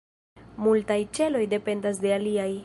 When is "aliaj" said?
2.19-2.53